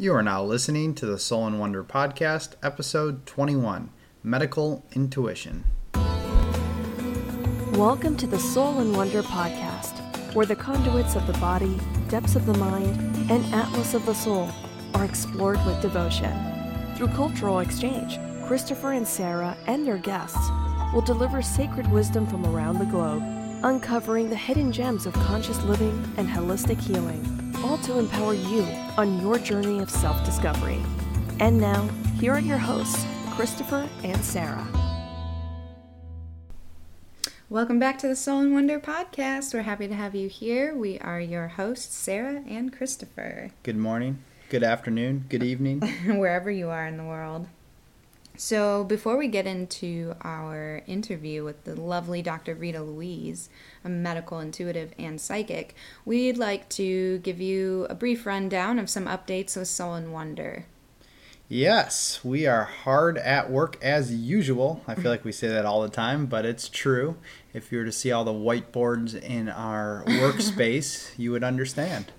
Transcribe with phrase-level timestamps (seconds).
[0.00, 3.90] You are now listening to the Soul In Wonder Podcast, episode 21
[4.22, 5.64] Medical Intuition.
[7.74, 11.78] Welcome to the Soul In Wonder Podcast, where the conduits of the body,
[12.08, 12.96] depths of the mind,
[13.30, 14.48] and atlas of the soul
[14.94, 16.34] are explored with devotion.
[16.96, 20.48] Through cultural exchange, Christopher and Sarah and their guests
[20.94, 23.22] will deliver sacred wisdom from around the globe,
[23.64, 28.62] uncovering the hidden gems of conscious living and holistic healing all to empower you
[28.96, 30.80] on your journey of self discovery.
[31.38, 31.88] And now,
[32.18, 34.66] here are your hosts, Christopher and Sarah.
[37.48, 39.52] Welcome back to the Soul In Wonder podcast.
[39.52, 40.74] We're happy to have you here.
[40.74, 43.50] We are your hosts, Sarah and Christopher.
[43.62, 44.18] Good morning,
[44.50, 47.46] good afternoon, good evening, wherever you are in the world.
[48.42, 52.54] So, before we get into our interview with the lovely Dr.
[52.54, 53.50] Rita Louise,
[53.84, 55.74] a medical intuitive and psychic,
[56.06, 60.64] we'd like to give you a brief rundown of some updates with Soul In Wonder.
[61.50, 64.82] Yes, we are hard at work as usual.
[64.88, 67.16] I feel like we say that all the time, but it's true.
[67.52, 72.12] If you were to see all the whiteboards in our workspace, you would understand.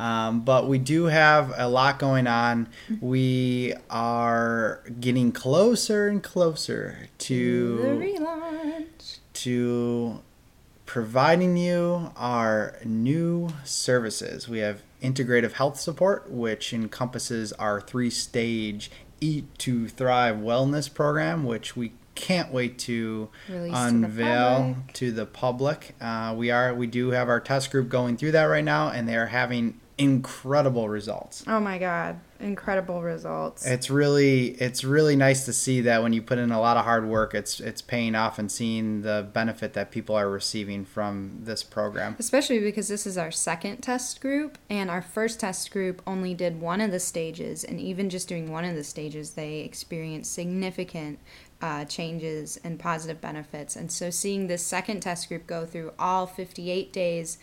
[0.00, 2.68] Um, but we do have a lot going on.
[3.02, 10.22] We are getting closer and closer to relaunch, to
[10.86, 14.48] providing you our new services.
[14.48, 21.44] We have integrative health support, which encompasses our three stage Eat to Thrive wellness program,
[21.44, 25.94] which we can't wait to Release unveil to the public.
[26.00, 26.30] To the public.
[26.30, 29.06] Uh, we are we do have our test group going through that right now, and
[29.06, 31.44] they are having incredible results.
[31.46, 33.66] Oh my god, incredible results.
[33.66, 36.84] It's really it's really nice to see that when you put in a lot of
[36.84, 41.40] hard work, it's it's paying off and seeing the benefit that people are receiving from
[41.42, 42.16] this program.
[42.18, 46.60] Especially because this is our second test group and our first test group only did
[46.60, 51.18] one of the stages and even just doing one of the stages they experienced significant
[51.60, 53.76] uh, changes and positive benefits.
[53.76, 57.38] And so seeing this second test group go through all 58 days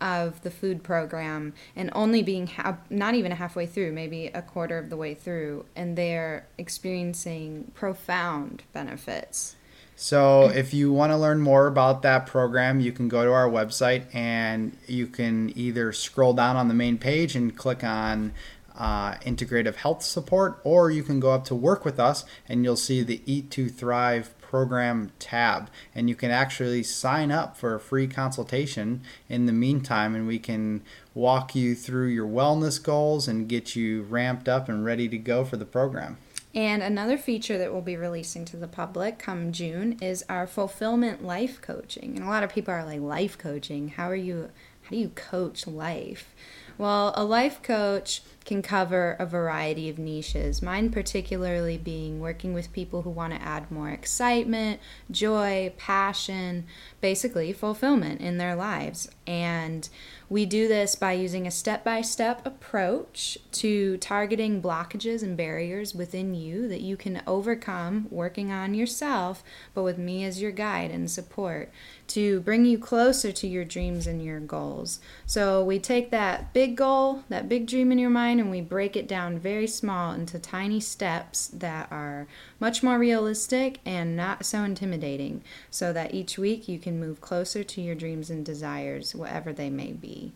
[0.00, 4.78] of the food program and only being ha- not even halfway through, maybe a quarter
[4.78, 9.56] of the way through, and they're experiencing profound benefits.
[10.00, 13.48] So, if you want to learn more about that program, you can go to our
[13.48, 18.32] website and you can either scroll down on the main page and click on
[18.76, 22.76] uh, integrative health support, or you can go up to work with us and you'll
[22.76, 27.80] see the Eat to Thrive program tab and you can actually sign up for a
[27.80, 30.82] free consultation in the meantime and we can
[31.14, 35.44] walk you through your wellness goals and get you ramped up and ready to go
[35.44, 36.16] for the program.
[36.54, 41.22] And another feature that we'll be releasing to the public come June is our fulfillment
[41.22, 42.16] life coaching.
[42.16, 43.88] And a lot of people are like life coaching.
[43.88, 44.50] How are you
[44.88, 46.34] how do you coach life?
[46.78, 50.62] Well, a life coach can cover a variety of niches.
[50.62, 56.64] Mine, particularly, being working with people who want to add more excitement, joy, passion,
[57.02, 59.10] basically fulfillment in their lives.
[59.26, 59.86] And
[60.30, 65.94] we do this by using a step by step approach to targeting blockages and barriers
[65.94, 69.44] within you that you can overcome working on yourself,
[69.74, 71.70] but with me as your guide and support
[72.08, 75.00] to bring you closer to your dreams and your goals.
[75.26, 78.96] So we take that big goal, that big dream in your mind, and we break
[78.96, 82.26] it down very small into tiny steps that are
[82.58, 87.62] much more realistic and not so intimidating, so that each week you can move closer
[87.62, 90.32] to your dreams and desires, whatever they may be.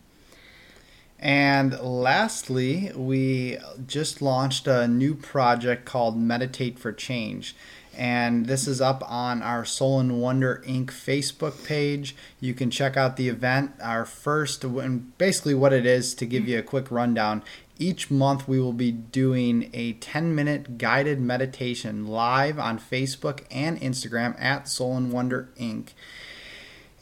[1.19, 3.57] And lastly, we
[3.87, 7.55] just launched a new project called Meditate for Change.
[7.95, 10.87] And this is up on our Soul In Wonder Inc.
[10.87, 12.15] Facebook page.
[12.39, 13.71] You can check out the event.
[13.81, 17.43] Our first, and basically what it is to give you a quick rundown.
[17.77, 23.79] Each month, we will be doing a 10 minute guided meditation live on Facebook and
[23.79, 25.89] Instagram at Soul In Wonder Inc.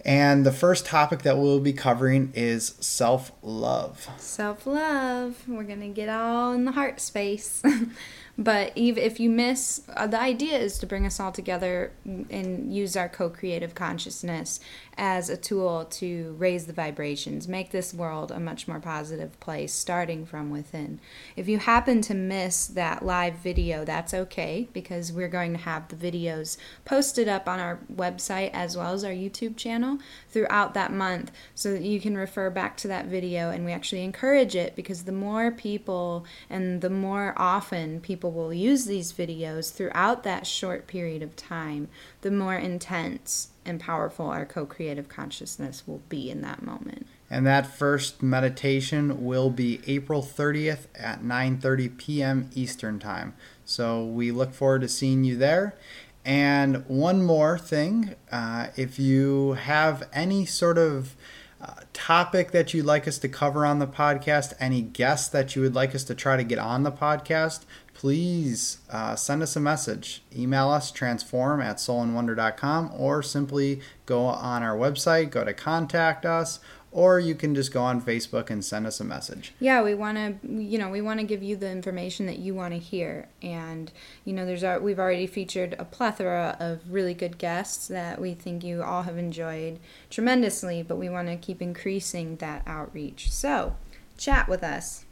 [0.04, 4.10] And the first topic that we'll be covering is self love.
[4.18, 5.44] Self love.
[5.48, 7.62] We're going to get all in the heart space.
[8.38, 12.74] But Eve if you miss, uh, the idea is to bring us all together and
[12.74, 14.60] use our co creative consciousness
[14.98, 19.74] as a tool to raise the vibrations, make this world a much more positive place,
[19.74, 21.00] starting from within.
[21.36, 25.88] If you happen to miss that live video, that's okay because we're going to have
[25.88, 29.98] the videos posted up on our website as well as our YouTube channel
[30.30, 33.50] throughout that month so that you can refer back to that video.
[33.50, 38.32] And we actually encourage it because the more people and the more often people people
[38.32, 41.88] will use these videos throughout that short period of time,
[42.22, 47.08] the more intense and powerful our co creative consciousness will be in that moment.
[47.32, 52.50] And that first meditation will be April 30th at 9:30 p.m.
[52.54, 53.34] Eastern Time.
[53.66, 55.76] So we look forward to seeing you there.
[56.24, 61.16] And one more thing, uh, if you have any sort of
[61.60, 65.62] uh, topic that you'd like us to cover on the podcast, any guests that you
[65.62, 67.62] would like us to try to get on the podcast,
[68.02, 70.24] please uh, send us a message.
[70.36, 76.60] Email us transform at soulandwonder.com or simply go on our website, go to contact us,
[76.92, 79.54] or you can just go on Facebook and send us a message.
[79.60, 82.56] Yeah, we want to, you know, we want to give you the information that you
[82.56, 83.92] want to hear, and
[84.26, 88.34] you know, there's our, we've already featured a plethora of really good guests that we
[88.34, 89.78] think you all have enjoyed
[90.10, 93.32] tremendously, but we want to keep increasing that outreach.
[93.32, 93.76] So,
[94.18, 95.06] chat with us.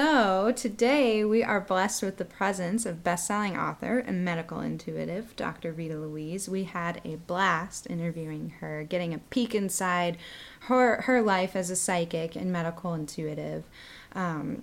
[0.00, 5.72] So, today we are blessed with the presence of best-selling author and medical intuitive Dr.
[5.72, 6.48] Rita Louise.
[6.48, 10.16] We had a blast interviewing her, getting a peek inside
[10.60, 13.64] her her life as a psychic and medical intuitive.
[14.12, 14.62] Um,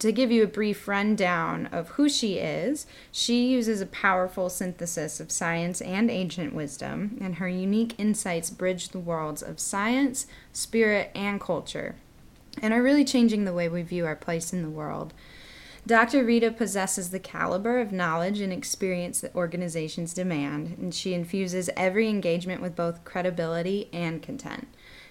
[0.00, 5.18] to give you a brief rundown of who she is, she uses a powerful synthesis
[5.18, 11.10] of science and ancient wisdom, and her unique insights bridge the worlds of science, spirit,
[11.14, 11.94] and culture
[12.60, 15.12] and are really changing the way we view our place in the world.
[15.86, 16.24] Dr.
[16.24, 22.08] Rita possesses the caliber of knowledge and experience that organizations demand, and she infuses every
[22.08, 24.66] engagement with both credibility and content.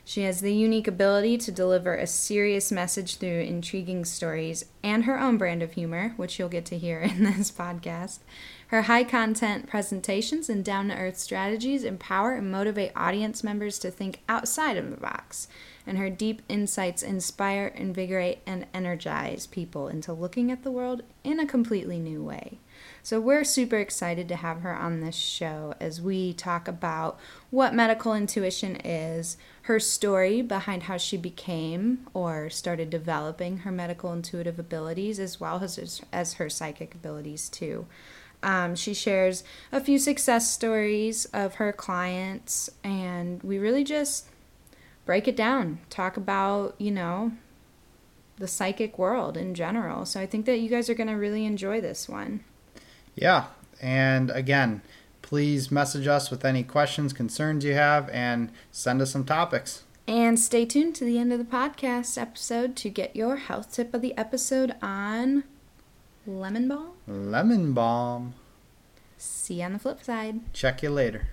[0.05, 5.19] She has the unique ability to deliver a serious message through intriguing stories and her
[5.19, 8.19] own brand of humor, which you'll get to hear in this podcast.
[8.67, 13.91] Her high content presentations and down to earth strategies empower and motivate audience members to
[13.91, 15.47] think outside of the box
[15.85, 21.39] and her deep insights inspire, invigorate, and energize people into looking at the world in
[21.39, 22.59] a completely new way.
[23.01, 27.19] So, we're super excited to have her on this show as we talk about
[27.49, 34.13] what medical intuition is, her story behind how she became or started developing her medical
[34.13, 37.85] intuitive abilities, as well as, as her psychic abilities, too.
[38.41, 44.27] Um, she shares a few success stories of her clients, and we really just
[45.05, 47.33] break it down, talk about, you know,
[48.37, 50.05] the psychic world in general.
[50.05, 52.43] So I think that you guys are going to really enjoy this one.
[53.15, 53.45] Yeah.
[53.81, 54.81] And again,
[55.21, 59.83] please message us with any questions, concerns you have, and send us some topics.
[60.07, 63.93] And stay tuned to the end of the podcast episode to get your health tip
[63.93, 65.45] of the episode on
[66.27, 66.91] lemon balm.
[67.07, 68.33] Lemon balm.
[69.17, 70.53] See you on the flip side.
[70.53, 71.27] Check you later.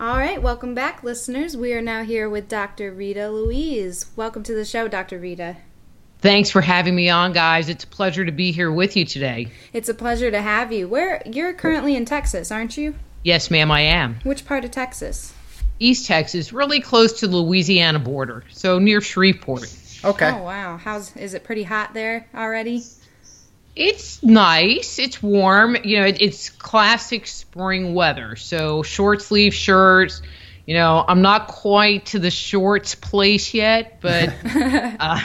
[0.00, 1.58] All right, welcome back, listeners.
[1.58, 2.90] We are now here with Dr.
[2.90, 4.06] Rita Louise.
[4.16, 5.18] Welcome to the show, Dr.
[5.18, 5.58] Rita.
[6.20, 7.68] Thanks for having me on, guys.
[7.68, 9.48] It's a pleasure to be here with you today.
[9.74, 10.88] It's a pleasure to have you.
[10.88, 12.94] Where you're currently in Texas, aren't you?
[13.24, 14.14] Yes, ma'am, I am.
[14.22, 15.34] Which part of Texas?
[15.78, 19.70] East Texas, really close to the Louisiana border, so near Shreveport.
[20.02, 20.30] Okay.
[20.30, 22.84] Oh wow, how's is it pretty hot there already?
[23.76, 24.98] It's nice.
[24.98, 25.76] It's warm.
[25.84, 28.36] You know, it, it's classic spring weather.
[28.36, 30.22] So short sleeve shirts.
[30.66, 34.32] You know, I'm not quite to the shorts place yet, but
[35.00, 35.20] uh,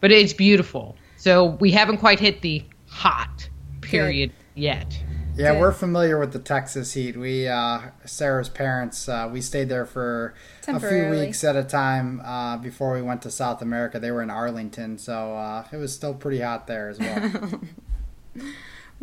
[0.00, 0.96] but it's beautiful.
[1.16, 3.48] So we haven't quite hit the hot
[3.80, 4.60] period Good.
[4.60, 5.02] yet.
[5.36, 7.16] Yeah, we're familiar with the Texas heat.
[7.16, 10.34] We uh, Sarah's parents uh, we stayed there for
[10.68, 13.98] a few weeks at a time uh, before we went to South America.
[13.98, 17.60] They were in Arlington, so uh, it was still pretty hot there as well.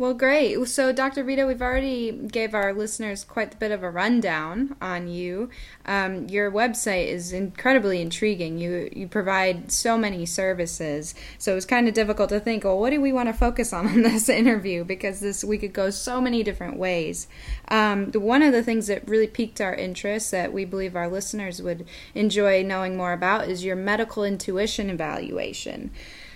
[0.00, 0.66] Well, great.
[0.66, 1.22] So, Dr.
[1.22, 5.50] Rita, we've already gave our listeners quite a bit of a rundown on you.
[5.84, 8.56] Um, your website is incredibly intriguing.
[8.56, 12.88] You you provide so many services, so it's kind of difficult to think, well, what
[12.88, 14.84] do we want to focus on in this interview?
[14.84, 17.28] Because this we could go so many different ways.
[17.68, 21.60] Um, one of the things that really piqued our interest that we believe our listeners
[21.60, 25.90] would enjoy knowing more about is your medical intuition evaluation.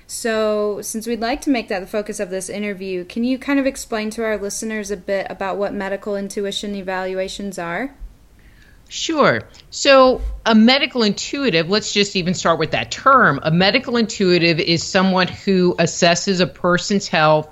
[0.06, 3.58] So, since we'd like to make that the focus of this interview, can you kind
[3.58, 7.94] of explain to our listeners a bit about what medical intuition evaluations are?
[8.88, 9.42] Sure.
[9.70, 13.40] So, a medical intuitive, let's just even start with that term.
[13.42, 17.50] A medical intuitive is someone who assesses a person's health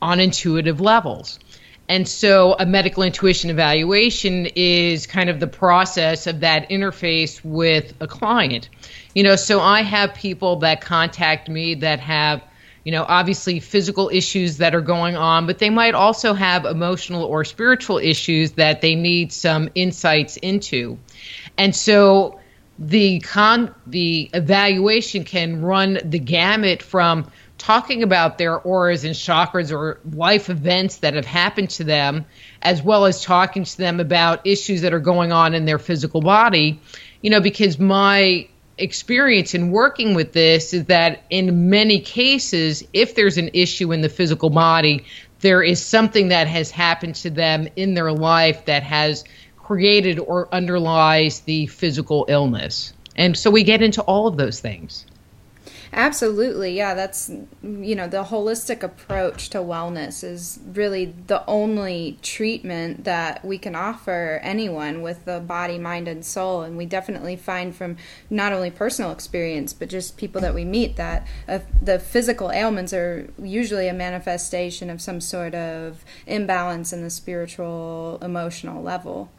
[0.00, 1.40] on intuitive levels.
[1.88, 7.94] And so, a medical intuition evaluation is kind of the process of that interface with
[8.00, 8.68] a client.
[9.14, 12.42] You know, so I have people that contact me that have,
[12.84, 17.24] you know, obviously physical issues that are going on, but they might also have emotional
[17.24, 20.98] or spiritual issues that they need some insights into.
[21.56, 22.38] And so
[22.78, 29.72] the con the evaluation can run the gamut from talking about their auras and chakras
[29.76, 32.24] or life events that have happened to them,
[32.62, 36.20] as well as talking to them about issues that are going on in their physical
[36.20, 36.80] body.
[37.20, 38.48] You know, because my
[38.78, 44.00] experience in working with this is that in many cases, if there's an issue in
[44.00, 45.04] the physical body,
[45.40, 49.24] there is something that has happened to them in their life that has
[49.56, 52.92] created or underlies the physical illness.
[53.16, 55.04] And so we get into all of those things.
[55.92, 56.76] Absolutely.
[56.76, 57.30] Yeah, that's
[57.62, 63.74] you know, the holistic approach to wellness is really the only treatment that we can
[63.74, 67.96] offer anyone with the body, mind and soul and we definitely find from
[68.30, 72.92] not only personal experience but just people that we meet that uh, the physical ailments
[72.92, 79.30] are usually a manifestation of some sort of imbalance in the spiritual emotional level.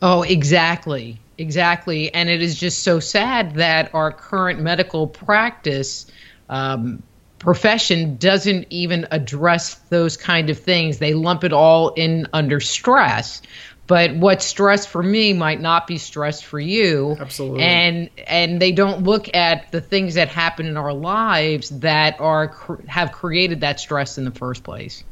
[0.00, 1.18] Oh, exactly.
[1.38, 2.12] Exactly.
[2.12, 6.06] And it is just so sad that our current medical practice
[6.48, 7.02] um,
[7.38, 10.98] profession doesn't even address those kind of things.
[10.98, 13.40] They lump it all in under stress.
[13.86, 17.16] But what's stress for me might not be stress for you.
[17.18, 17.62] Absolutely.
[17.62, 22.54] And and they don't look at the things that happen in our lives that are
[22.86, 25.04] have created that stress in the first place.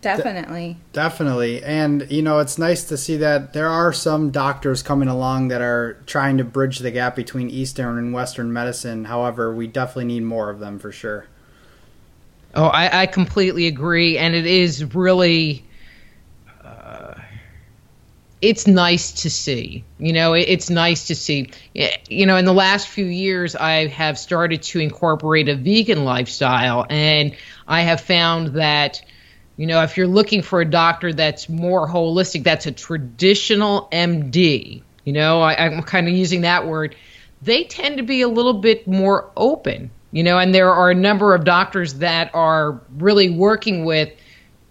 [0.00, 0.76] Definitely.
[0.92, 1.62] De- definitely.
[1.62, 5.60] And, you know, it's nice to see that there are some doctors coming along that
[5.60, 9.06] are trying to bridge the gap between Eastern and Western medicine.
[9.06, 11.26] However, we definitely need more of them for sure.
[12.54, 14.18] Oh, I, I completely agree.
[14.18, 15.64] And it is really.
[16.64, 17.14] Uh,
[18.40, 19.84] it's nice to see.
[19.98, 21.50] You know, it, it's nice to see.
[22.08, 26.86] You know, in the last few years, I have started to incorporate a vegan lifestyle,
[26.88, 27.34] and
[27.66, 29.02] I have found that
[29.58, 34.82] you know, if you're looking for a doctor that's more holistic, that's a traditional MD.
[35.04, 36.94] You know, I, I'm kind of using that word.
[37.42, 40.94] They tend to be a little bit more open, you know, and there are a
[40.94, 44.10] number of doctors that are really working with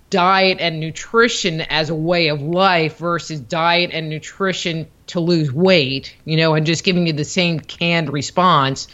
[0.09, 6.15] diet and nutrition as a way of life versus diet and nutrition to lose weight,
[6.23, 8.87] you know, and just giving you the same canned response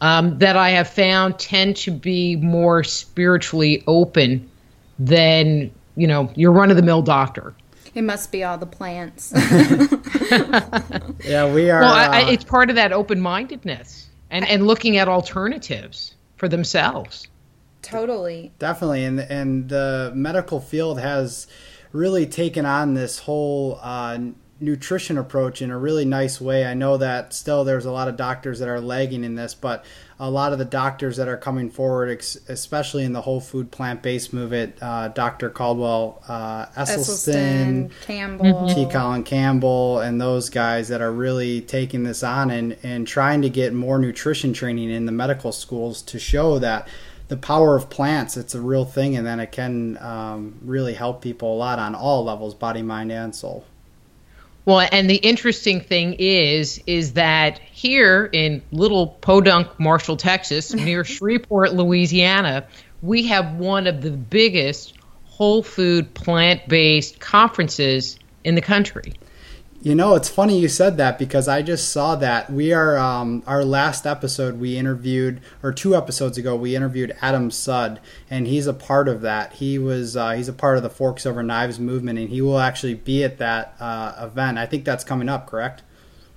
[0.00, 4.48] um, that I have found tend to be more spiritually open
[5.00, 7.54] than you know your run of the mill doctor.
[7.92, 9.32] It must be all the plants.
[11.24, 11.80] yeah, we are.
[11.80, 16.14] Well, I, I, uh, it's part of that open mindedness and and looking at alternatives
[16.36, 17.26] for themselves.
[17.82, 18.52] Totally.
[18.60, 21.48] Definitely, and and the medical field has
[21.92, 24.16] really taken on this whole uh,
[24.60, 26.64] nutrition approach in a really nice way.
[26.64, 29.84] I know that still there's a lot of doctors that are lagging in this, but
[30.20, 34.02] a lot of the doctors that are coming forward, especially in the whole food plant
[34.02, 35.48] based movement, uh, Dr.
[35.48, 38.86] Caldwell uh, Esselstyn, Esselstyn, Campbell, T.
[38.86, 43.48] Colin Campbell, and those guys that are really taking this on and, and trying to
[43.48, 46.86] get more nutrition training in the medical schools to show that
[47.28, 51.22] the power of plants it's a real thing and then it can um, really help
[51.22, 53.64] people a lot on all levels body mind and soul
[54.64, 60.84] well, and the interesting thing is, is that here in little Podunk, Marshall, Texas, mm-hmm.
[60.84, 62.66] near Shreveport, Louisiana,
[63.02, 69.14] we have one of the biggest whole food plant based conferences in the country.
[69.82, 72.52] You know, it's funny you said that because I just saw that.
[72.52, 77.50] We are, um, our last episode, we interviewed, or two episodes ago, we interviewed Adam
[77.50, 79.54] Sud, and he's a part of that.
[79.54, 82.58] He was, uh, he's a part of the Forks Over Knives movement, and he will
[82.58, 84.58] actually be at that uh, event.
[84.58, 85.82] I think that's coming up, correct?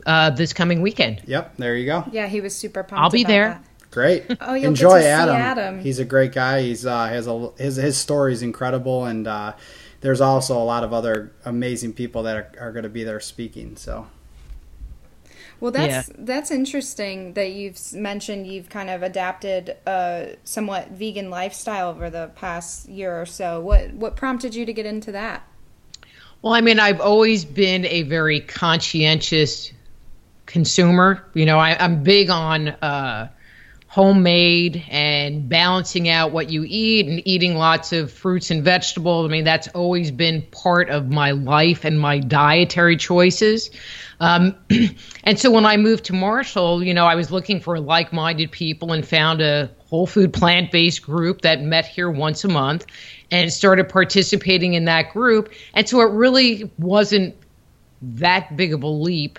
[0.05, 1.21] Uh, this coming weekend.
[1.25, 2.05] Yep, there you go.
[2.13, 3.03] Yeah, he was super pumped.
[3.03, 3.49] I'll be there.
[3.49, 3.63] That.
[3.91, 4.25] Great.
[4.41, 5.35] Oh, you enjoy Adam.
[5.35, 5.79] Adam.
[5.79, 6.61] He's a great guy.
[6.61, 9.53] He's uh, has a his his story is incredible, and uh,
[10.03, 13.21] there's also a lot of other amazing people that are, are going to be there
[13.21, 13.77] speaking.
[13.77, 14.05] So.
[15.61, 16.15] Well, that's yeah.
[16.19, 22.31] that's interesting that you've mentioned you've kind of adapted a somewhat vegan lifestyle over the
[22.35, 23.61] past year or so.
[23.61, 25.47] What what prompted you to get into that?
[26.41, 29.71] Well, I mean, I've always been a very conscientious
[30.45, 31.25] consumer.
[31.33, 33.29] You know, I, am big on uh,
[33.93, 39.23] homemade and balancing out what you eat and eating lots of fruits and vegetables.
[39.23, 43.69] I mean, that's always been part of my life and my dietary choices.
[44.19, 44.55] Um,
[45.23, 48.51] and so when I moved to Marshall, you know, I was looking for like minded
[48.51, 52.87] people and found a whole food plant based group that met here once a month
[53.29, 55.53] and started participating in that group.
[55.75, 57.35] And so it really wasn't
[58.01, 59.37] that big of a leap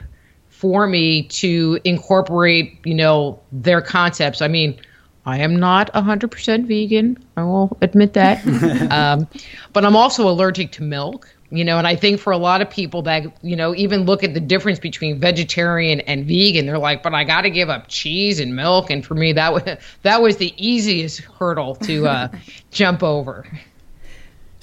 [0.54, 4.40] for me to incorporate, you know, their concepts.
[4.40, 4.80] I mean,
[5.26, 7.22] I am not 100% vegan.
[7.36, 8.46] I will admit that.
[8.90, 9.26] um,
[9.72, 12.68] but I'm also allergic to milk, you know and i think for a lot of
[12.68, 17.02] people that you know even look at the difference between vegetarian and vegan they're like
[17.02, 19.62] but i got to give up cheese and milk and for me that was
[20.02, 22.28] that was the easiest hurdle to uh,
[22.70, 23.46] jump over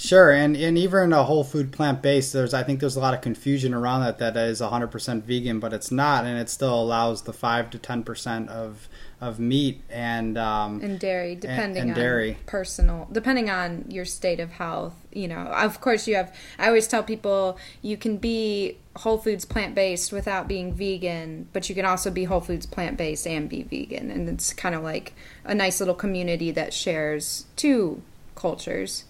[0.01, 3.13] Sure, and, and even a whole food plant based, there's I think there's a lot
[3.13, 7.21] of confusion around that that is 100% vegan, but it's not, and it still allows
[7.21, 8.89] the five to 10 percent of
[9.21, 14.39] of meat and um, and dairy, depending and, and on personal, depending on your state
[14.39, 14.95] of health.
[15.11, 16.35] You know, of course, you have.
[16.57, 21.69] I always tell people you can be whole foods plant based without being vegan, but
[21.69, 24.81] you can also be whole foods plant based and be vegan, and it's kind of
[24.81, 25.13] like
[25.45, 28.01] a nice little community that shares two
[28.33, 29.03] cultures.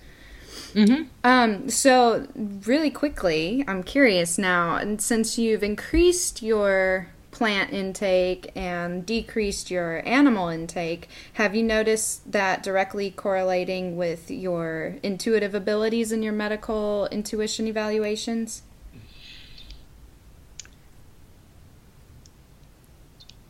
[0.73, 1.03] Mm-hmm.
[1.23, 9.05] Um, so really quickly, I'm curious now, and since you've increased your plant intake and
[9.05, 16.21] decreased your animal intake, have you noticed that directly correlating with your intuitive abilities in
[16.21, 18.63] your medical intuition evaluations?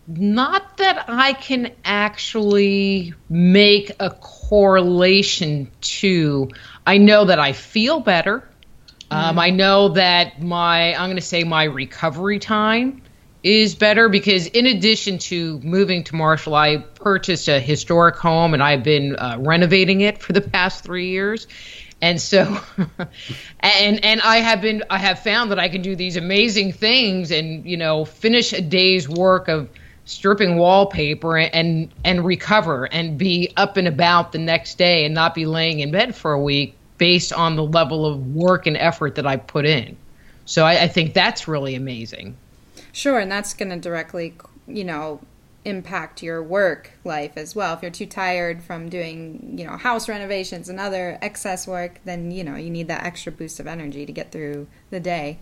[0.08, 6.50] Not that I can actually make a correlation to.
[6.86, 8.48] I know that I feel better.
[9.12, 13.02] Um, I know that my, I'm going to say my recovery time
[13.44, 18.64] is better because in addition to moving to Marshall, I purchased a historic home and
[18.64, 21.48] I've been uh, renovating it for the past three years.
[22.02, 22.58] And so,
[23.60, 27.30] and and I have been I have found that I can do these amazing things
[27.30, 29.70] and you know finish a day's work of
[30.06, 35.34] stripping wallpaper and and recover and be up and about the next day and not
[35.34, 39.16] be laying in bed for a week based on the level of work and effort
[39.16, 39.98] that I put in.
[40.46, 42.38] So I, I think that's really amazing.
[42.92, 44.36] Sure, and that's going to directly,
[44.68, 45.20] you know,
[45.64, 47.74] impact your work life as well.
[47.74, 52.32] If you're too tired from doing, you know, house renovations and other excess work, then,
[52.32, 55.40] you know, you need that extra boost of energy to get through the day.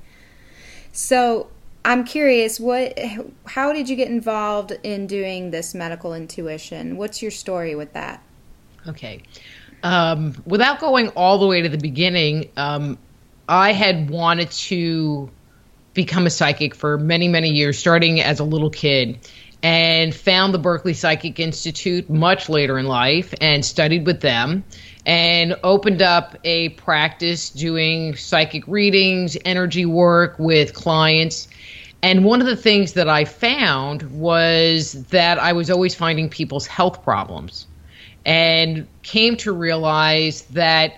[0.91, 1.49] So,
[1.85, 2.97] I'm curious, what
[3.45, 6.97] how did you get involved in doing this medical intuition?
[6.97, 8.21] What's your story with that?
[8.87, 9.21] Okay.
[9.81, 12.97] Um, without going all the way to the beginning, um,
[13.47, 15.29] I had wanted to
[15.93, 19.19] become a psychic for many, many years, starting as a little kid,
[19.63, 24.63] and found the Berkeley Psychic Institute much later in life and studied with them
[25.05, 31.47] and opened up a practice doing psychic readings, energy work with clients.
[32.01, 36.65] And one of the things that I found was that I was always finding people's
[36.65, 37.67] health problems
[38.25, 40.93] and came to realize that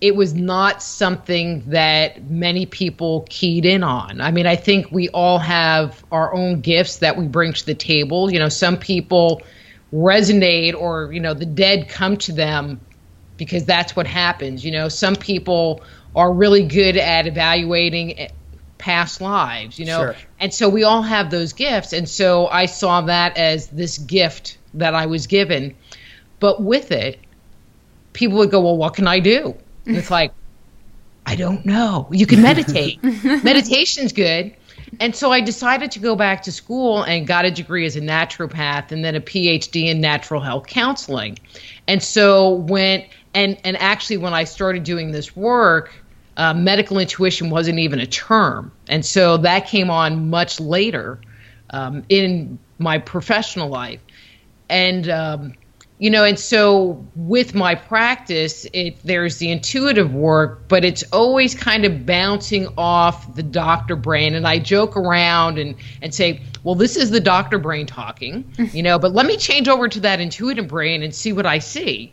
[0.00, 4.20] it was not something that many people keyed in on.
[4.20, 7.74] I mean, I think we all have our own gifts that we bring to the
[7.74, 8.32] table.
[8.32, 9.42] You know, some people
[9.92, 12.80] resonate or, you know, the dead come to them
[13.38, 14.64] because that's what happens.
[14.64, 15.82] You know, some people
[16.14, 18.28] are really good at evaluating
[18.78, 20.16] past lives, you know, Sure.
[20.40, 21.92] and so we all have those gifts.
[21.92, 25.74] And so I saw that as this gift that I was given.
[26.40, 27.18] But with it,
[28.12, 29.54] people would go, Well, what can I do?
[29.86, 30.32] And it's like,
[31.26, 32.08] I don't know.
[32.10, 33.02] You can meditate.
[33.44, 34.54] Meditation's good.
[35.00, 38.00] And so I decided to go back to school and got a degree as a
[38.00, 41.38] naturopath and then a PhD in natural health counseling.
[41.86, 45.92] And so when and and actually when I started doing this work,
[46.38, 51.20] uh, medical intuition wasn't even a term, and so that came on much later
[51.70, 54.00] um, in my professional life.
[54.70, 55.54] And um,
[55.98, 61.54] you know and so with my practice it there's the intuitive work but it's always
[61.54, 64.34] kind of bouncing off the doctor brain.
[64.34, 68.82] And i joke around and and say well this is the doctor brain talking you
[68.82, 72.12] know but let me change over to that intuitive brain and see what i see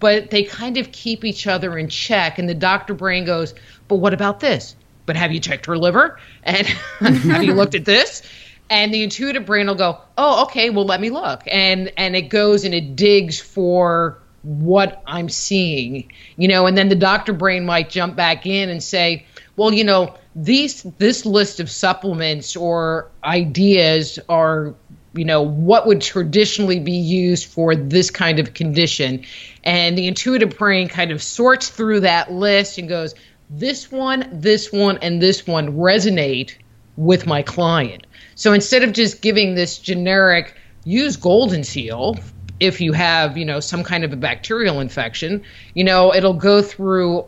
[0.00, 2.38] but they kind of keep each other in check.
[2.38, 3.54] And the doctor brain goes
[3.88, 4.74] but what about this?
[5.06, 6.18] But have you checked her liver?
[6.42, 6.66] And
[6.98, 8.22] have you looked at this?
[8.68, 11.42] And the intuitive brain will go oh okay well let me look.
[11.46, 16.66] And and it goes and it digs for what i'm seeing you know?
[16.66, 20.82] And then the doctor brain might jump back in and say well you know these
[20.98, 24.74] this list of supplements or ideas are
[25.16, 29.24] you know what would traditionally be used for this kind of condition.
[29.64, 33.14] And the intuitive brain kind of sorts through that list and goes
[33.48, 36.54] this one this one and this one resonate
[36.96, 38.06] with my client.
[38.34, 42.16] So instead of just giving this generic use golden seal
[42.60, 45.42] if you have, you know, some kind of a bacterial infection,
[45.74, 47.26] you know, it'll go through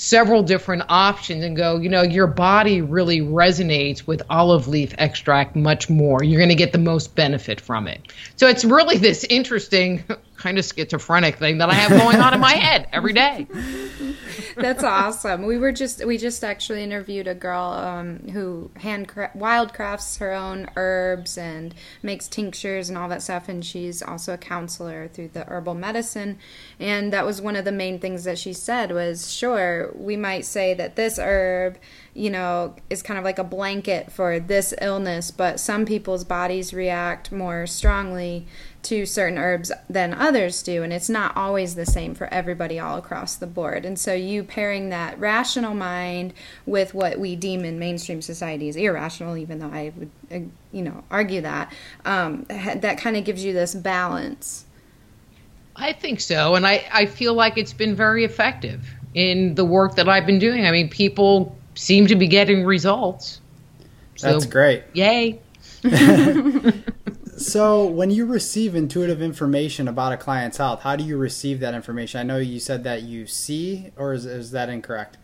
[0.00, 5.56] several different options and go, you know, your body really resonates with olive leaf extract
[5.56, 6.22] much more.
[6.22, 8.12] You're going to get the most benefit from it.
[8.36, 10.04] So it's really this interesting
[10.38, 13.46] kind of schizophrenic thing that I have going on in my head every day.
[14.56, 15.44] That's awesome.
[15.46, 20.32] We were just we just actually interviewed a girl um, who hand wild crafts her
[20.32, 25.28] own herbs and makes tinctures and all that stuff, and she's also a counselor through
[25.28, 26.38] the herbal medicine.
[26.78, 30.44] And that was one of the main things that she said was, sure, we might
[30.44, 31.78] say that this herb
[32.18, 36.74] you know, is kind of like a blanket for this illness, but some people's bodies
[36.74, 38.44] react more strongly
[38.82, 42.96] to certain herbs than others do, and it's not always the same for everybody all
[42.96, 43.84] across the board.
[43.84, 46.32] And so, you pairing that rational mind
[46.64, 50.38] with what we deem in mainstream society as irrational, even though I would, uh,
[50.72, 51.72] you know, argue that,
[52.04, 54.64] um, that kind of gives you this balance.
[55.74, 59.96] I think so, and I, I feel like it's been very effective in the work
[59.96, 60.66] that I've been doing.
[60.66, 63.40] I mean, people seem to be getting results.
[64.16, 64.84] So, That's great.
[64.94, 65.40] Yay.
[67.38, 71.74] so, when you receive intuitive information about a client's health, how do you receive that
[71.74, 72.20] information?
[72.20, 75.16] I know you said that you see, or is, is that incorrect?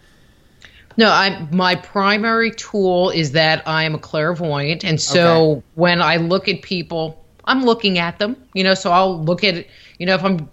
[0.96, 5.62] No, I my primary tool is that I am a clairvoyant, and so okay.
[5.74, 8.36] when I look at people, I'm looking at them.
[8.54, 9.66] You know, so I'll look at
[9.98, 10.48] you know if I'm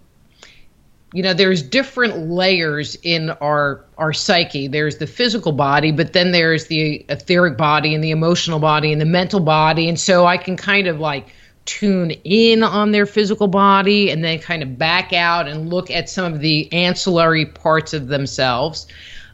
[1.13, 6.31] you know there's different layers in our our psyche there's the physical body but then
[6.31, 10.37] there's the etheric body and the emotional body and the mental body and so i
[10.37, 11.27] can kind of like
[11.65, 16.09] tune in on their physical body and then kind of back out and look at
[16.09, 18.87] some of the ancillary parts of themselves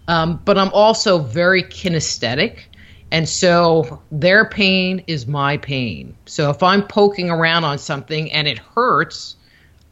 [0.07, 2.59] um, but i'm also very kinesthetic
[3.11, 8.47] and so their pain is my pain so if i'm poking around on something and
[8.47, 9.35] it hurts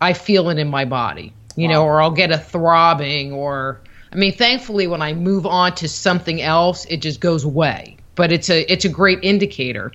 [0.01, 1.73] i feel it in my body you wow.
[1.73, 5.89] know, or I'll get a throbbing or I mean, thankfully when I move on to
[5.89, 7.97] something else, it just goes away.
[8.15, 9.91] But it's a it's a great indicator.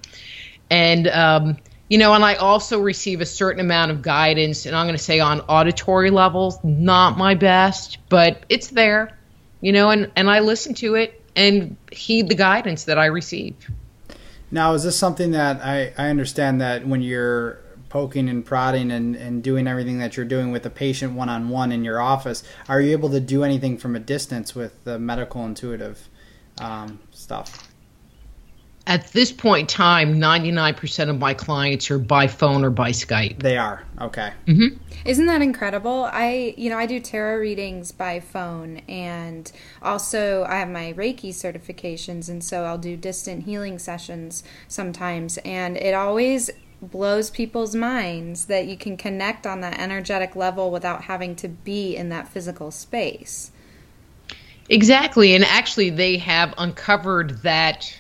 [0.71, 1.57] And um,
[1.91, 5.03] you know, and I also receive a certain amount of guidance, and I'm going to
[5.03, 9.19] say on auditory levels, not my best, but it's there,
[9.61, 13.57] you know, and, and I listen to it and heed the guidance that I receive.
[14.53, 19.17] Now, is this something that I, I understand that when you're poking and prodding and,
[19.17, 22.45] and doing everything that you're doing with a patient one on one in your office,
[22.69, 26.09] are you able to do anything from a distance with the medical intuitive
[26.61, 27.70] um, stuff?
[28.91, 33.41] At this point in time, 99% of my clients are by phone or by Skype.
[33.41, 33.85] They are.
[34.01, 34.33] Okay.
[34.49, 34.83] Mm-hmm.
[35.05, 36.09] Isn't that incredible?
[36.13, 41.29] I, you know, I do tarot readings by phone and also I have my Reiki
[41.29, 46.51] certifications and so I'll do distant healing sessions sometimes and it always
[46.83, 51.95] blows people's minds that you can connect on that energetic level without having to be
[51.95, 53.53] in that physical space.
[54.69, 55.37] Exactly.
[55.37, 57.97] And actually, they have uncovered that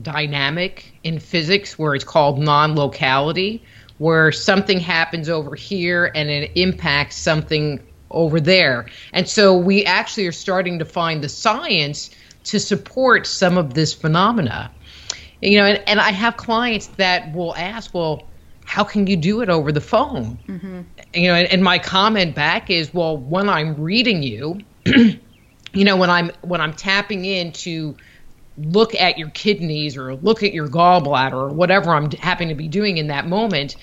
[0.00, 3.62] dynamic in physics where it's called non locality,
[3.98, 8.86] where something happens over here and it impacts something over there.
[9.12, 12.10] And so we actually are starting to find the science
[12.44, 14.70] to support some of this phenomena
[15.40, 18.22] you know and, and i have clients that will ask well
[18.64, 20.80] how can you do it over the phone mm-hmm.
[21.14, 25.96] you know and, and my comment back is well when i'm reading you you know
[25.96, 27.96] when i'm when i'm tapping in to
[28.64, 32.68] look at your kidneys or look at your gallbladder or whatever i'm happening to be
[32.68, 33.76] doing in that moment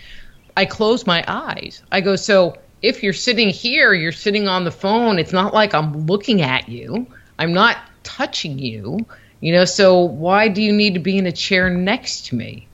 [0.55, 4.71] i close my eyes i go so if you're sitting here you're sitting on the
[4.71, 7.07] phone it's not like i'm looking at you
[7.39, 9.05] i'm not touching you
[9.39, 12.67] you know, so why do you need to be in a chair next to me?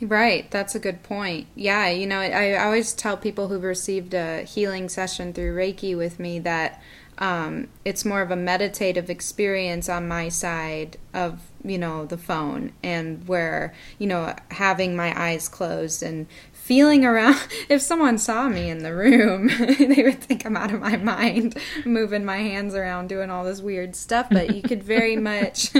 [0.00, 1.48] Right, that's a good point.
[1.54, 5.96] Yeah, you know, I, I always tell people who've received a healing session through Reiki
[5.96, 6.80] with me that
[7.18, 12.72] um, it's more of a meditative experience on my side of you know the phone
[12.82, 17.36] and where you know having my eyes closed and feeling around.
[17.68, 21.58] If someone saw me in the room, they would think I'm out of my mind,
[21.84, 24.28] moving my hands around, doing all this weird stuff.
[24.30, 25.72] But you could very much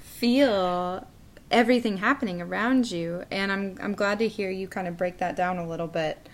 [0.00, 1.06] feel
[1.50, 5.36] everything happening around you, and I'm I'm glad to hear you kind of break that
[5.36, 6.28] down a little bit.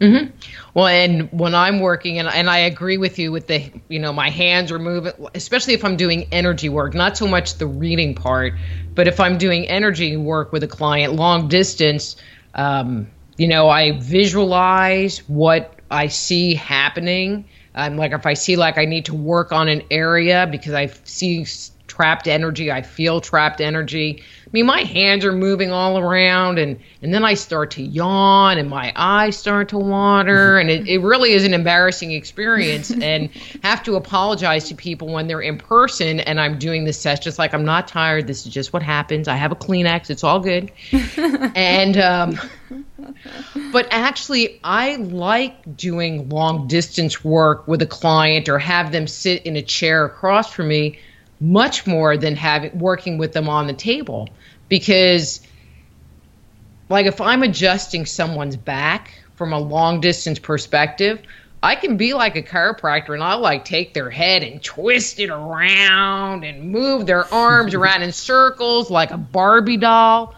[0.00, 0.36] Mm-hmm.
[0.74, 4.12] Well, and when I'm working, and, and I agree with you with the, you know,
[4.12, 8.14] my hands are moving, especially if I'm doing energy work, not so much the reading
[8.14, 8.54] part,
[8.94, 12.16] but if I'm doing energy work with a client long distance,
[12.54, 17.46] um, you know, I visualize what I see happening.
[17.74, 20.86] Um, like if I see like I need to work on an area because I
[21.04, 21.46] see
[21.86, 24.22] trapped energy, I feel trapped energy.
[24.56, 28.70] Mean, my hands are moving all around, and, and then I start to yawn, and
[28.70, 32.90] my eyes start to water, and it, it really is an embarrassing experience.
[33.02, 33.28] and
[33.62, 37.38] have to apologize to people when they're in person, and I'm doing this test just
[37.38, 38.26] like I'm not tired.
[38.26, 39.28] This is just what happens.
[39.28, 40.08] I have a Kleenex.
[40.08, 40.72] It's all good.
[41.54, 42.40] and um,
[43.72, 49.42] but actually, I like doing long distance work with a client or have them sit
[49.44, 50.98] in a chair across from me
[51.40, 54.28] much more than having working with them on the table
[54.68, 55.40] because
[56.88, 61.20] like if I'm adjusting someone's back from a long distance perspective,
[61.62, 65.30] I can be like a chiropractor and I'll like take their head and twist it
[65.30, 70.34] around and move their arms around in circles like a Barbie doll.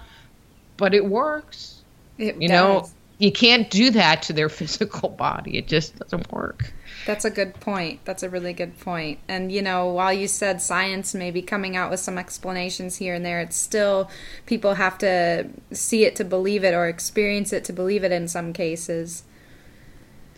[0.76, 1.82] But it works.
[2.18, 2.50] It you does.
[2.50, 5.58] know, you can't do that to their physical body.
[5.58, 6.72] It just doesn't work.
[7.06, 8.00] That's a good point.
[8.04, 9.18] That's a really good point.
[9.28, 13.14] And you know, while you said science may be coming out with some explanations here
[13.14, 14.10] and there, it's still
[14.46, 18.28] people have to see it to believe it or experience it to believe it in
[18.28, 19.24] some cases.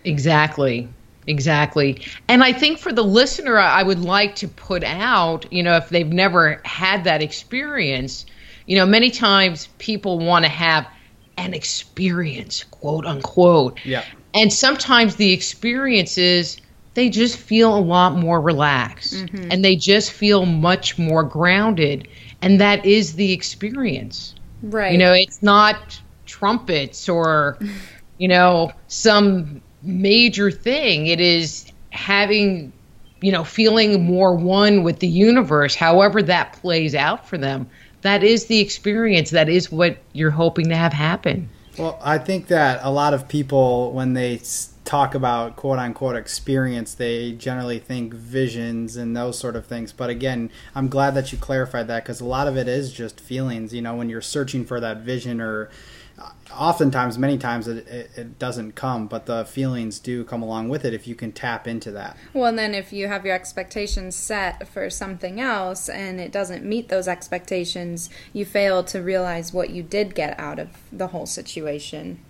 [0.05, 0.89] Exactly.
[1.27, 2.03] Exactly.
[2.29, 5.89] And I think for the listener, I would like to put out, you know, if
[5.91, 8.25] they've never had that experience,
[8.67, 10.87] you know, many times people want to have
[11.41, 13.85] an experience, quote unquote.
[13.85, 14.05] Yeah.
[14.35, 16.59] And sometimes the experiences,
[16.95, 19.49] they just feel a lot more relaxed mm-hmm.
[19.51, 22.07] and they just feel much more grounded.
[22.43, 24.35] And that is the experience.
[24.63, 24.93] Right.
[24.93, 27.59] You know, it's not trumpets or,
[28.19, 31.07] you know, some major thing.
[31.07, 32.73] It is having,
[33.21, 37.69] you know, feeling more one with the universe, however that plays out for them.
[38.03, 39.31] That is the experience.
[39.31, 41.49] That is what you're hoping to have happen.
[41.79, 44.41] Well, I think that a lot of people, when they
[44.85, 49.93] talk about quote unquote experience, they generally think visions and those sort of things.
[49.93, 53.21] But again, I'm glad that you clarified that because a lot of it is just
[53.21, 53.73] feelings.
[53.73, 55.71] You know, when you're searching for that vision, or
[56.53, 60.85] oftentimes, many times, it, it, it doesn't come, but the feelings do come along with
[60.85, 62.17] it if you can tap into that.
[62.33, 66.65] Well, and then if you have your expectations set for something else and it doesn't
[66.65, 71.27] meet those expectations, you fail to realize what you did get out of the whole
[71.27, 72.21] situation.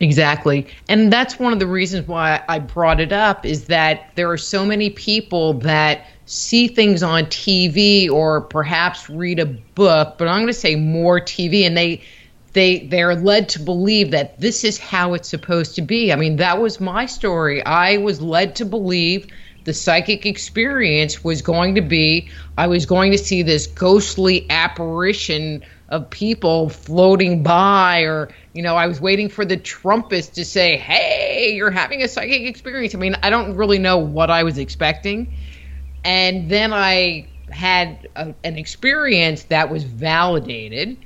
[0.00, 0.66] Exactly.
[0.88, 4.38] And that's one of the reasons why I brought it up is that there are
[4.38, 10.38] so many people that see things on TV or perhaps read a book, but I'm
[10.38, 12.02] going to say more TV and they
[12.52, 16.12] they they're led to believe that this is how it's supposed to be.
[16.12, 17.64] I mean, that was my story.
[17.64, 19.26] I was led to believe
[19.64, 25.62] the psychic experience was going to be I was going to see this ghostly apparition
[25.88, 30.76] of people floating by or you know I was waiting for the trumpets to say
[30.76, 34.58] hey you're having a psychic experience I mean I don't really know what I was
[34.58, 35.32] expecting
[36.04, 40.96] and then I had a, an experience that was validated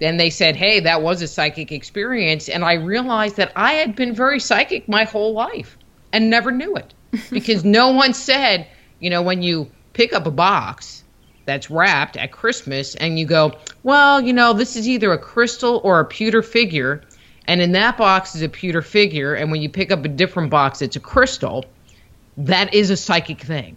[0.00, 3.94] then they said hey that was a psychic experience and I realized that I had
[3.94, 5.78] been very psychic my whole life
[6.12, 6.92] and never knew it
[7.30, 8.66] because no one said
[8.98, 11.04] you know when you pick up a box
[11.50, 15.80] that's wrapped at Christmas and you go, well, you know, this is either a crystal
[15.82, 17.02] or a pewter figure.
[17.46, 19.34] And in that box is a pewter figure.
[19.34, 21.64] And when you pick up a different box, it's a crystal.
[22.36, 23.76] That is a psychic thing.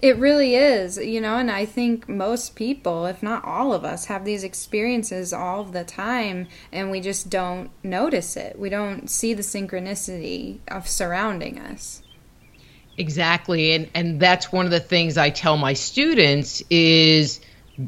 [0.00, 4.04] It really is, you know, and I think most people, if not all of us,
[4.04, 8.56] have these experiences all the time and we just don't notice it.
[8.58, 12.02] We don't see the synchronicity of surrounding us.
[12.96, 13.72] Exactly.
[13.74, 17.40] And and that's one of the things I tell my students is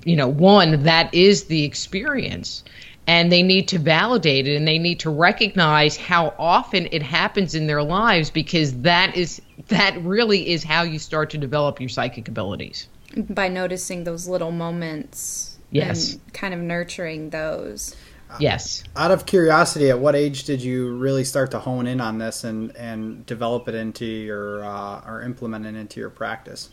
[0.05, 2.63] you know, one that is the experience
[3.07, 7.55] and they need to validate it and they need to recognize how often it happens
[7.55, 11.89] in their lives because that is that really is how you start to develop your
[11.89, 12.89] psychic abilities.
[13.17, 16.15] By noticing those little moments Yes.
[16.15, 17.95] and kind of nurturing those.
[18.39, 18.85] Yes.
[18.95, 22.45] Out of curiosity, at what age did you really start to hone in on this
[22.45, 26.71] and, and develop it into your uh, or implement it into your practice?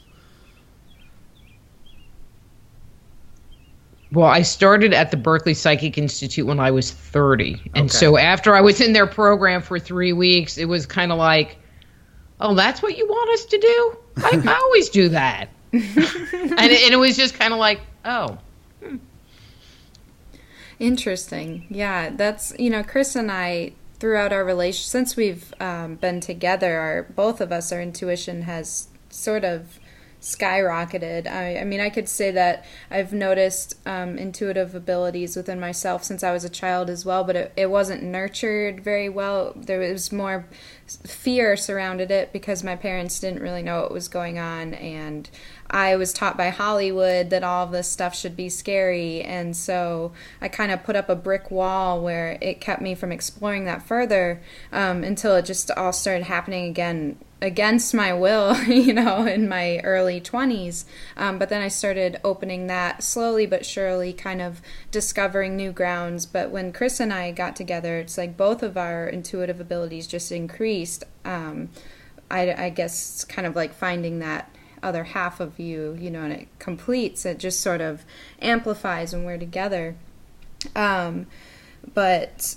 [4.11, 7.61] Well, I started at the Berkeley Psychic Institute when I was 30.
[7.75, 7.97] And Okay.
[7.97, 11.57] so after I was in their program for three weeks, it was kind of like,
[12.39, 13.97] oh, that's what you want us to do?
[14.17, 15.49] I, I always do that.
[15.73, 18.37] and, it, and it was just kind of like, oh,
[20.79, 21.65] Interesting.
[21.69, 26.77] Yeah, that's you know, Chris and I throughout our relation since we've um, been together,
[26.77, 29.79] our both of us, our intuition has sort of
[30.21, 31.27] skyrocketed.
[31.27, 36.23] I, I mean, I could say that I've noticed um, intuitive abilities within myself since
[36.23, 39.53] I was a child as well, but it, it wasn't nurtured very well.
[39.55, 40.45] There was more
[40.87, 45.29] fear surrounded it because my parents didn't really know what was going on and
[45.69, 50.47] I was taught by Hollywood that all this stuff should be scary and so I
[50.47, 54.41] kind of put up a brick wall where it kept me from exploring that further
[54.71, 59.79] um, until it just all started happening again against my will, you know, in my
[59.83, 60.85] early 20s.
[61.15, 66.25] Um, but then I started opening that slowly but surely, kind of discovering new grounds.
[66.25, 70.31] But when Chris and I got together, it's like both of our intuitive abilities just
[70.31, 71.03] increased.
[71.25, 71.69] Um,
[72.29, 76.33] I, I guess kind of like finding that other half of you, you know, and
[76.33, 78.03] it completes, it just sort of
[78.41, 79.95] amplifies when we're together.
[80.75, 81.27] Um,
[81.93, 82.55] but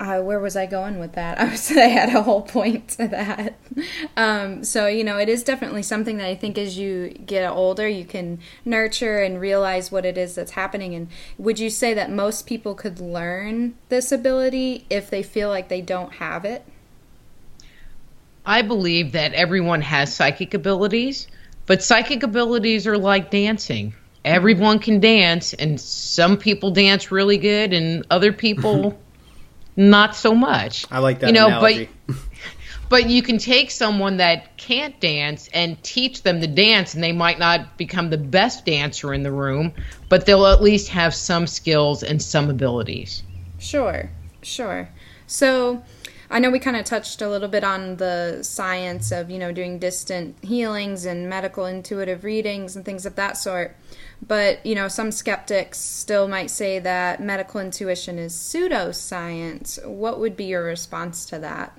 [0.00, 1.40] uh, where was I going with that?
[1.40, 3.54] I was I had a whole point to that.
[4.16, 7.88] Um, so you know, it is definitely something that I think as you get older,
[7.88, 10.94] you can nurture and realize what it is that's happening.
[10.94, 15.68] And would you say that most people could learn this ability if they feel like
[15.68, 16.64] they don't have it?
[18.46, 21.26] I believe that everyone has psychic abilities,
[21.66, 23.94] but psychic abilities are like dancing.
[24.24, 28.98] Everyone can dance, and some people dance really good, and other people
[29.76, 30.86] not so much.
[30.90, 31.26] I like that.
[31.26, 31.88] You know, analogy.
[32.06, 32.16] but
[32.88, 37.12] but you can take someone that can't dance and teach them to dance, and they
[37.12, 39.72] might not become the best dancer in the room,
[40.08, 43.22] but they'll at least have some skills and some abilities.
[43.58, 44.10] Sure,
[44.42, 44.88] sure.
[45.26, 45.82] So.
[46.34, 49.52] I know we kind of touched a little bit on the science of, you know,
[49.52, 53.76] doing distant healings and medical intuitive readings and things of that sort.
[54.26, 59.86] But, you know, some skeptics still might say that medical intuition is pseudoscience.
[59.86, 61.78] What would be your response to that?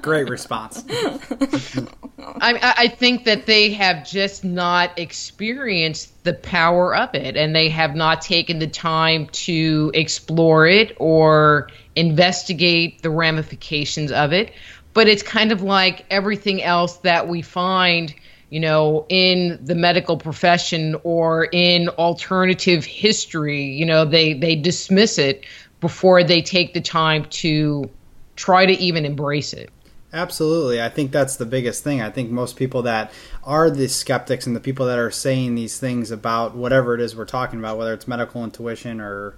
[0.00, 0.82] Great response.
[2.40, 7.68] I, I think that they have just not experienced the power of it and they
[7.68, 14.52] have not taken the time to explore it or investigate the ramifications of it
[14.94, 18.14] but it's kind of like everything else that we find
[18.50, 25.18] you know, in the medical profession or in alternative history, you know, they, they dismiss
[25.18, 25.44] it
[25.80, 27.90] before they take the time to
[28.36, 29.70] try to even embrace it.
[30.12, 30.80] Absolutely.
[30.80, 32.00] I think that's the biggest thing.
[32.00, 33.12] I think most people that
[33.44, 37.14] are the skeptics and the people that are saying these things about whatever it is
[37.14, 39.36] we're talking about, whether it's medical intuition or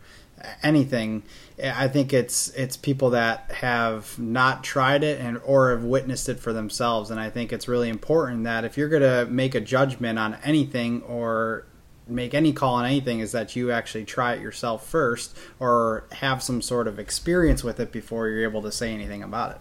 [0.62, 1.22] anything,
[1.62, 6.38] I think it's it's people that have not tried it and or have witnessed it
[6.38, 7.11] for themselves.
[7.11, 10.37] And I think it's really important that if you're going to make a judgment on
[10.44, 11.66] anything or
[12.06, 16.42] make any call on anything, is that you actually try it yourself first or have
[16.42, 19.59] some sort of experience with it before you're able to say anything about it.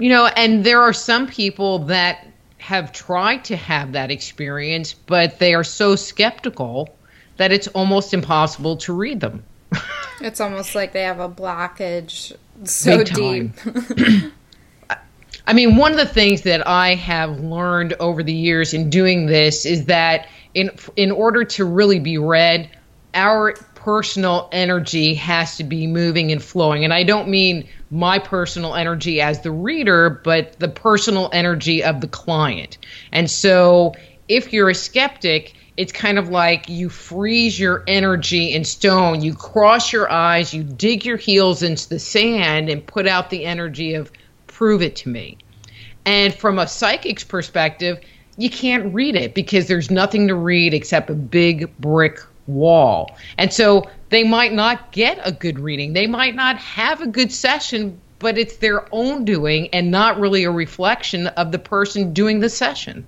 [0.00, 2.26] You know, and there are some people that
[2.58, 6.94] have tried to have that experience, but they are so skeptical
[7.36, 9.44] that it's almost impossible to read them.
[10.20, 12.32] it's almost like they have a blockage
[12.64, 13.52] so deep.
[15.46, 19.26] I mean, one of the things that I have learned over the years in doing
[19.26, 22.70] this is that in in order to really be read,
[23.14, 26.84] our personal energy has to be moving and flowing.
[26.84, 32.02] And I don't mean my personal energy as the reader, but the personal energy of
[32.02, 32.76] the client.
[33.10, 33.94] And so
[34.28, 39.22] if you're a skeptic, it's kind of like you freeze your energy in stone.
[39.22, 43.46] You cross your eyes, you dig your heels into the sand and put out the
[43.46, 44.12] energy of
[44.46, 45.38] prove it to me.
[46.04, 47.98] And from a psychic's perspective,
[48.36, 52.20] you can't read it because there's nothing to read except a big brick
[52.54, 53.16] wall.
[53.38, 55.92] And so they might not get a good reading.
[55.92, 60.44] They might not have a good session, but it's their own doing and not really
[60.44, 63.06] a reflection of the person doing the session.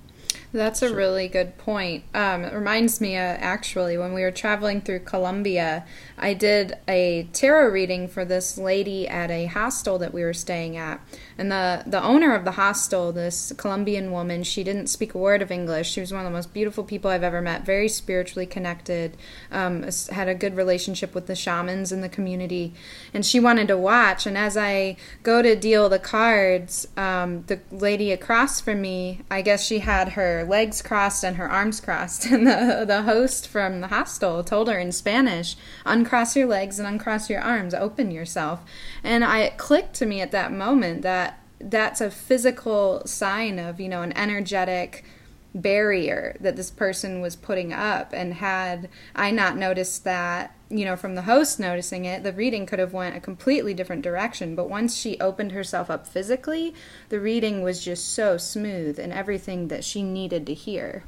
[0.52, 0.96] That's a sure.
[0.96, 2.04] really good point.
[2.12, 5.86] Um, it reminds me, uh, actually, when we were traveling through Colombia,
[6.18, 10.76] I did a tarot reading for this lady at a hostel that we were staying
[10.76, 11.00] at.
[11.38, 15.42] And the, the owner of the hostel, this Colombian woman, she didn't speak a word
[15.42, 15.90] of English.
[15.90, 19.16] She was one of the most beautiful people I've ever met, very spiritually connected,
[19.50, 22.74] um, had a good relationship with the shamans in the community.
[23.14, 24.26] And she wanted to watch.
[24.26, 29.42] And as I go to deal the cards, um, the lady across from me, I
[29.42, 32.26] guess she had her legs crossed and her arms crossed.
[32.32, 36.88] And the, the host from the hostel told her in Spanish, uncross your legs and
[36.88, 38.60] uncross your arms, open yourself.
[39.04, 41.31] And I, it clicked to me at that moment that
[41.62, 45.04] that's a physical sign of, you know, an energetic
[45.54, 48.12] barrier that this person was putting up.
[48.12, 52.64] And had I not noticed that, you know, from the host noticing it, the reading
[52.66, 54.54] could have went a completely different direction.
[54.54, 56.74] But once she opened herself up physically,
[57.10, 61.04] the reading was just so smooth and everything that she needed to hear.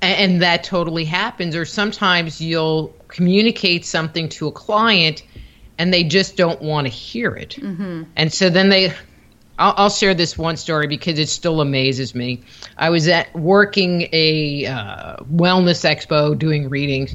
[0.00, 1.54] And, that totally happens.
[1.54, 5.22] Or sometimes you'll communicate something to a client
[5.78, 7.56] and they just don't want to hear it.
[7.60, 8.04] Mm-hmm.
[8.16, 8.92] And so then they,
[9.62, 12.42] I'll, I'll, share this one story because it still amazes me.
[12.76, 17.14] I was at working a uh, wellness expo doing readings,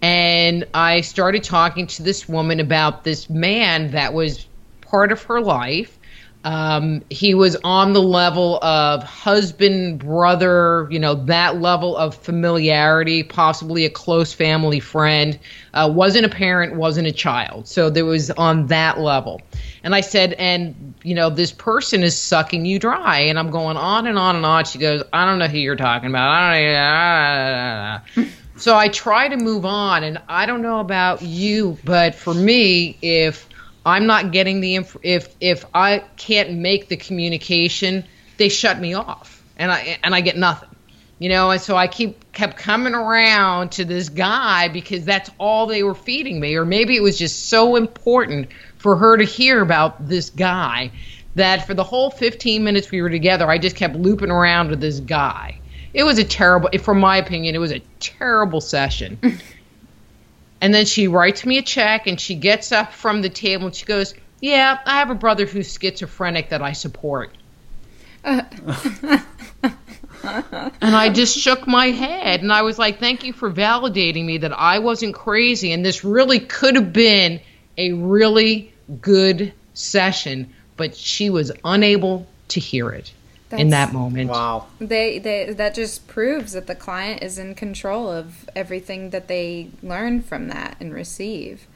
[0.00, 4.46] and I started talking to this woman about this man that was
[4.80, 5.98] part of her life
[6.44, 13.22] um, he was on the level of husband, brother, you know, that level of familiarity,
[13.22, 15.38] possibly a close family friend.
[15.72, 17.66] Uh, wasn't a parent, wasn't a child.
[17.66, 19.40] So there was on that level.
[19.82, 23.20] And I said, and, you know, this person is sucking you dry.
[23.20, 24.66] And I'm going on and on and on.
[24.66, 26.28] She goes, I don't know who you're talking about.
[26.30, 28.30] I don't know.
[28.56, 30.04] so I try to move on.
[30.04, 33.48] And I don't know about you, but for me, if
[33.86, 38.04] I'm not getting the inf- if if I can't make the communication,
[38.38, 40.70] they shut me off, and I and I get nothing,
[41.18, 41.50] you know.
[41.50, 45.94] And so I keep kept coming around to this guy because that's all they were
[45.94, 50.30] feeding me, or maybe it was just so important for her to hear about this
[50.30, 50.90] guy
[51.34, 54.80] that for the whole 15 minutes we were together, I just kept looping around with
[54.80, 55.58] this guy.
[55.92, 59.18] It was a terrible, from my opinion, it was a terrible session.
[60.64, 63.74] And then she writes me a check and she gets up from the table and
[63.74, 67.36] she goes, Yeah, I have a brother who's schizophrenic that I support.
[68.24, 68.40] and
[70.22, 74.58] I just shook my head and I was like, Thank you for validating me that
[74.58, 75.70] I wasn't crazy.
[75.70, 77.40] And this really could have been
[77.76, 83.12] a really good session, but she was unable to hear it.
[83.54, 84.30] That's, in that moment.
[84.30, 84.66] Wow.
[84.80, 89.70] They they that just proves that the client is in control of everything that they
[89.82, 91.66] learn from that and receive.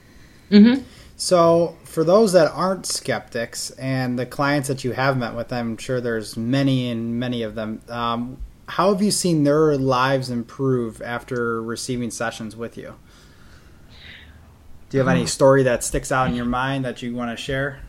[0.51, 0.83] Mm-hmm.
[1.17, 5.77] So, for those that aren't skeptics and the clients that you have met with, I'm
[5.77, 7.81] sure there's many and many of them.
[7.89, 12.95] Um, how have you seen their lives improve after receiving sessions with you?
[14.91, 17.43] Do you have any story that sticks out in your mind that you want to
[17.43, 17.81] share?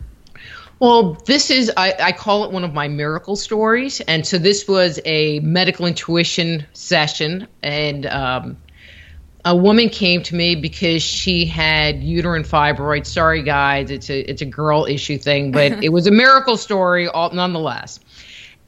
[0.80, 4.00] Well, this is, I, I, call it one of my miracle stories.
[4.00, 7.48] And so this was a medical intuition session.
[7.62, 8.58] And um,
[9.44, 13.08] a woman came to me because she had uterine fibroids.
[13.08, 17.10] Sorry, guys, it's a, it's a girl issue thing, but it was a miracle story
[17.10, 18.00] all, nonetheless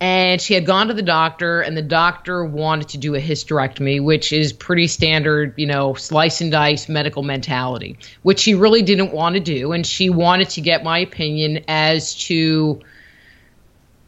[0.01, 4.03] and she had gone to the doctor and the doctor wanted to do a hysterectomy
[4.03, 9.13] which is pretty standard you know slice and dice medical mentality which she really didn't
[9.13, 9.71] want to do.
[9.71, 12.81] And she wanted to get my opinion as to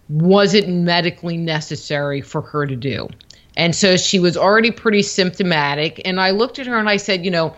[0.09, 3.07] was it medically necessary for her to do.
[3.55, 6.01] And so she was already pretty symptomatic.
[6.05, 7.55] And i looked at her and i said you know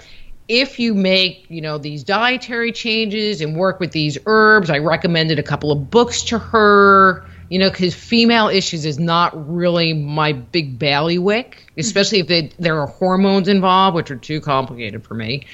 [0.47, 5.39] if you make you know these dietary changes and work with these herbs i recommended
[5.39, 10.33] a couple of books to her you know, because female issues is not really my
[10.33, 15.45] big bailiwick, especially if they, there are hormones involved, which are too complicated for me.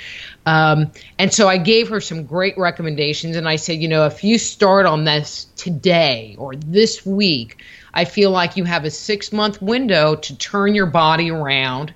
[0.45, 4.23] Um, and so I gave her some great recommendations, and I said, you know, if
[4.23, 7.61] you start on this today or this week,
[7.93, 11.93] I feel like you have a six month window to turn your body around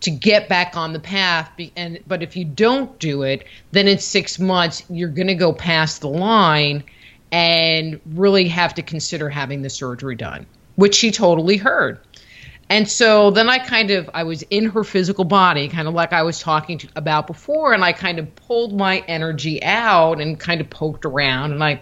[0.00, 3.98] to get back on the path and but if you don't do it then in
[3.98, 6.82] 6 months you're going to go past the line
[7.32, 11.98] and really have to consider having the surgery done, which she totally heard.
[12.68, 16.12] And so then I kind of I was in her physical body, kind of like
[16.12, 20.38] I was talking to, about before, and I kind of pulled my energy out and
[20.38, 21.80] kind of poked around, and I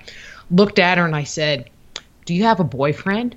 [0.50, 1.68] looked at her and I said,
[2.24, 3.36] "Do you have a boyfriend?"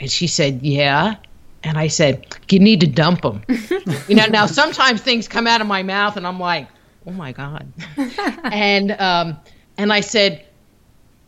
[0.00, 1.16] And she said, "Yeah."
[1.62, 3.42] And I said, "You need to dump him."
[4.08, 6.66] you know, now sometimes things come out of my mouth, and I'm like,
[7.06, 7.72] "Oh my god,"
[8.44, 9.38] and um,
[9.78, 10.44] and I said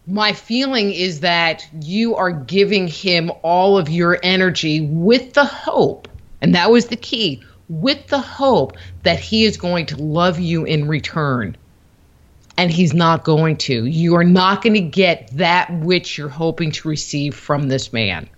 [0.06, 6.08] my feeling is that you are giving him all of your energy with the hope,
[6.40, 10.64] and that was the key, with the hope that he is going to love you
[10.64, 11.56] in return.
[12.58, 13.86] And he's not going to.
[13.86, 18.28] You are not going to get that which you're hoping to receive from this man.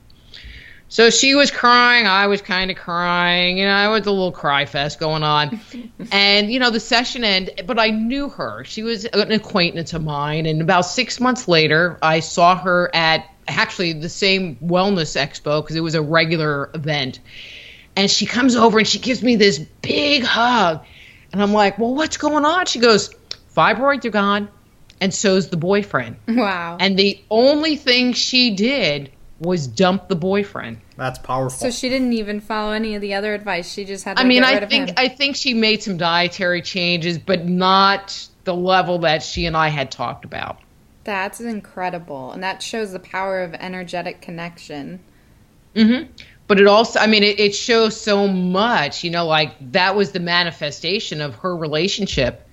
[0.88, 2.06] So she was crying.
[2.06, 3.58] I was kind of crying.
[3.58, 5.60] You know, I was a little cry fest going on.
[6.12, 8.64] and, you know, the session ended, but I knew her.
[8.64, 10.46] She was an acquaintance of mine.
[10.46, 15.76] And about six months later, I saw her at actually the same wellness expo because
[15.76, 17.20] it was a regular event.
[17.96, 20.84] And she comes over and she gives me this big hug.
[21.32, 22.66] And I'm like, well, what's going on?
[22.66, 23.10] She goes,
[23.56, 24.48] fibroids are gone.
[25.00, 26.16] And so's the boyfriend.
[26.28, 26.76] Wow.
[26.78, 29.10] And the only thing she did
[29.44, 30.80] was dump the boyfriend.
[30.96, 31.58] That's powerful.
[31.58, 33.72] So she didn't even follow any of the other advice.
[33.72, 34.16] She just had.
[34.16, 34.90] To I mean, get I rid of think.
[34.96, 39.68] I think she made some dietary changes, but not the level that she and I
[39.68, 40.58] had talked about.
[41.04, 45.00] That's incredible, and that shows the power of energetic connection.
[45.74, 46.02] hmm
[46.46, 49.04] But it also, I mean, it, it shows so much.
[49.04, 52.48] You know, like that was the manifestation of her relationship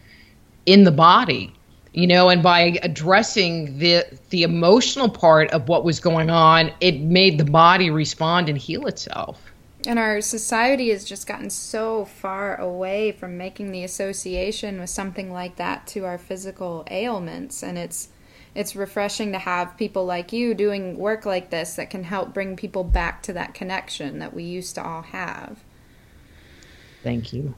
[0.66, 1.54] in the body.
[1.94, 7.02] You know, and by addressing the the emotional part of what was going on, it
[7.02, 9.52] made the body respond and heal itself.
[9.86, 15.32] And our society has just gotten so far away from making the association with something
[15.34, 18.10] like that to our physical ailments, and it's
[18.54, 22.56] it's refreshing to have people like you doing work like this that can help bring
[22.56, 25.60] people back to that connection that we used to all have.
[27.04, 27.56] Thank you.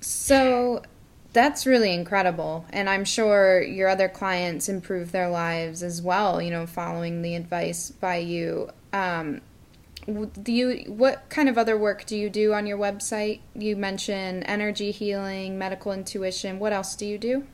[0.00, 0.82] So
[1.38, 2.66] that's really incredible.
[2.70, 7.36] And I'm sure your other clients improve their lives as well, you know, following the
[7.36, 8.70] advice by you.
[8.92, 9.40] Um,
[10.42, 13.38] do you what kind of other work do you do on your website?
[13.54, 16.58] You mentioned energy healing, medical intuition.
[16.58, 17.44] What else do you do?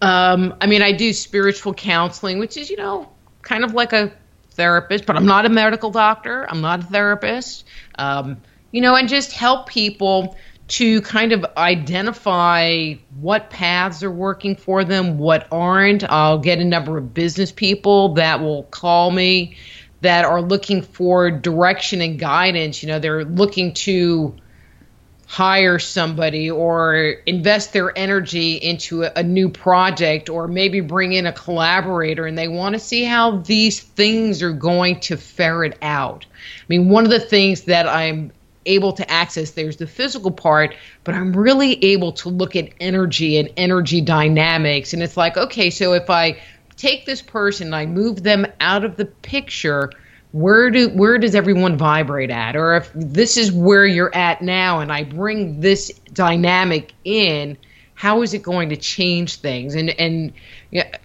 [0.00, 3.06] Um, I mean, I do spiritual counseling, which is, you know,
[3.42, 4.10] kind of like a
[4.52, 6.46] therapist, but I'm not a medical doctor.
[6.50, 7.66] I'm not a therapist.
[7.98, 10.36] Um, you know, and just help people
[10.72, 16.02] to kind of identify what paths are working for them, what aren't.
[16.10, 19.58] I'll get a number of business people that will call me
[20.00, 22.82] that are looking for direction and guidance.
[22.82, 24.34] You know, they're looking to
[25.26, 31.26] hire somebody or invest their energy into a, a, new project or maybe bring in
[31.26, 36.24] a collaborator and they want to see how these things are going to ferret out.
[36.26, 38.32] I mean, one of the things that I'm
[38.66, 39.52] able to access.
[39.52, 44.92] There's the physical part, but I'm really able to look at energy and energy dynamics.
[44.92, 46.40] And it's like, okay, so if I
[46.76, 49.90] take this person and I move them out of the picture,
[50.32, 52.56] where do where does everyone vibrate at?
[52.56, 57.58] Or if this is where you're at now and i bring this dynamic in
[57.94, 59.74] how is it going to change things?
[59.74, 60.32] And and
[60.70, 60.96] yeah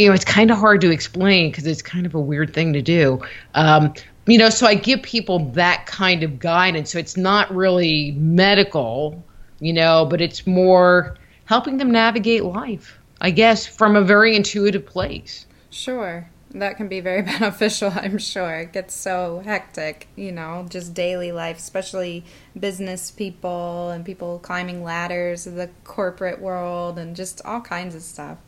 [0.00, 2.72] you know it's kind of hard to explain because it's kind of a weird thing
[2.72, 3.20] to do.
[3.54, 3.92] Um,
[4.30, 9.22] you know so i give people that kind of guidance so it's not really medical
[9.60, 14.86] you know but it's more helping them navigate life i guess from a very intuitive
[14.86, 18.56] place sure that can be very beneficial, I'm sure.
[18.56, 22.24] It gets so hectic, you know, just daily life, especially
[22.58, 28.02] business people and people climbing ladders of the corporate world and just all kinds of
[28.02, 28.38] stuff.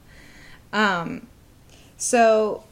[0.73, 1.29] Um,
[1.97, 2.65] so,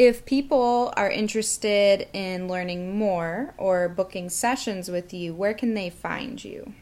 [0.00, 5.90] if people are interested in learning more or booking sessions with you, where can they
[5.90, 6.72] find you?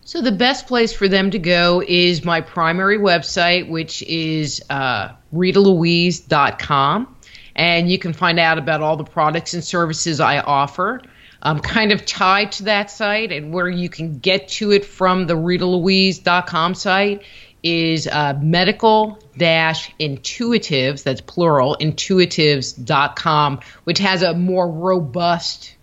[0.00, 5.10] So the best place for them to go is my primary website, which is uh,
[5.32, 7.16] ritalouise.com.
[7.54, 11.00] And you can find out about all the products and services I offer.
[11.40, 15.28] I'm kind of tied to that site, and where you can get to it from
[15.28, 17.22] the ritalouise.com site
[17.62, 25.74] is uh, medical intuitives, that's plural, intuitives.com, which has a more robust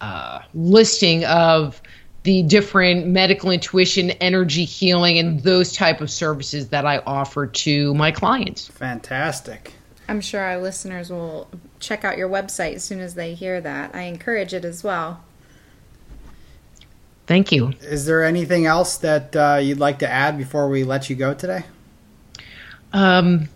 [0.00, 1.80] uh, listing of
[2.22, 7.94] the different medical intuition, energy healing, and those type of services that I offer to
[7.94, 8.68] my clients.
[8.68, 9.72] Fantastic.
[10.08, 13.94] I'm sure our listeners will check out your website as soon as they hear that.
[13.94, 15.22] I encourage it as well.
[17.30, 17.72] Thank you.
[17.82, 21.32] Is there anything else that uh, you'd like to add before we let you go
[21.32, 21.62] today?
[22.92, 23.48] Um,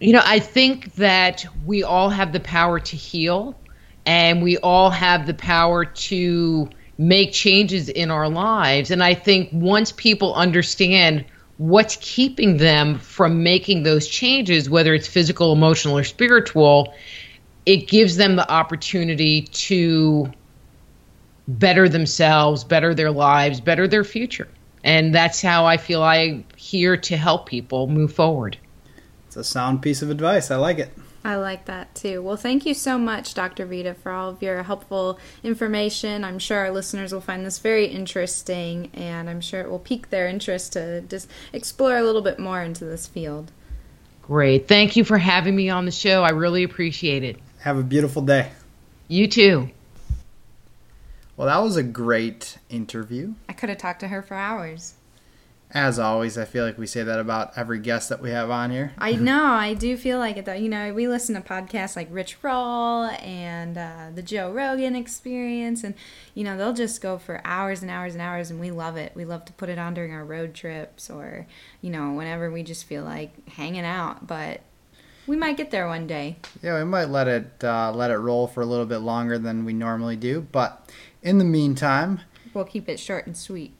[0.00, 3.58] you know, I think that we all have the power to heal,
[4.04, 6.68] and we all have the power to
[6.98, 8.90] make changes in our lives.
[8.90, 11.24] And I think once people understand
[11.56, 16.92] what's keeping them from making those changes, whether it's physical, emotional, or spiritual,
[17.64, 20.30] it gives them the opportunity to
[21.58, 24.48] better themselves, better their lives, better their future.
[24.84, 28.56] And that's how I feel I'm here to help people move forward.
[29.26, 30.50] It's a sound piece of advice.
[30.50, 30.90] I like it.
[31.22, 32.22] I like that too.
[32.22, 33.66] Well, thank you so much, Dr.
[33.66, 36.24] Rita, for all of your helpful information.
[36.24, 40.08] I'm sure our listeners will find this very interesting, and I'm sure it will pique
[40.08, 43.52] their interest to just explore a little bit more into this field.
[44.22, 44.66] Great.
[44.66, 46.22] Thank you for having me on the show.
[46.22, 47.38] I really appreciate it.
[47.58, 48.50] Have a beautiful day.
[49.08, 49.70] You too.
[51.40, 53.32] Well, that was a great interview.
[53.48, 54.96] I could have talked to her for hours.
[55.70, 58.70] As always, I feel like we say that about every guest that we have on
[58.70, 58.92] here.
[58.98, 60.52] I know, I do feel like it though.
[60.52, 65.82] You know, we listen to podcasts like Rich Roll and uh, the Joe Rogan Experience,
[65.82, 65.94] and
[66.34, 69.12] you know they'll just go for hours and hours and hours, and we love it.
[69.14, 71.46] We love to put it on during our road trips or
[71.80, 74.26] you know whenever we just feel like hanging out.
[74.26, 74.60] But
[75.26, 76.36] We might get there one day.
[76.62, 79.64] Yeah, we might let it uh, let it roll for a little bit longer than
[79.64, 80.86] we normally do, but
[81.22, 82.20] in the meantime,
[82.54, 83.72] We'll keep it short and sweet.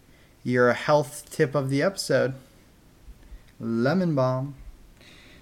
[0.44, 2.34] your health tip of the episode:
[3.58, 4.54] lemon balm.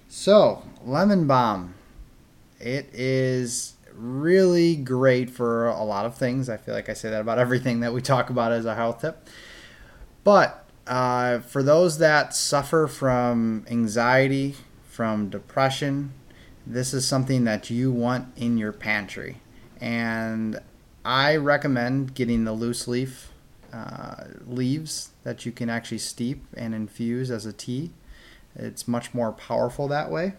[0.09, 1.74] So, lemon balm,
[2.59, 6.49] it is really great for a lot of things.
[6.49, 9.01] I feel like I say that about everything that we talk about as a health
[9.03, 9.28] tip.
[10.24, 14.55] But uh, for those that suffer from anxiety,
[14.88, 16.12] from depression,
[16.66, 19.38] this is something that you want in your pantry.
[19.80, 20.61] And
[21.09, 23.33] I recommend getting the loose leaf
[23.73, 27.93] uh, leaves that you can actually steep and infuse as a tea.
[28.55, 30.35] It's much more powerful that way.